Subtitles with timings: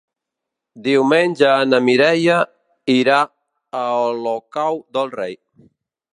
[0.87, 2.39] Diumenge na Mireia
[2.95, 3.21] irà
[3.83, 5.39] a Olocau del Rei.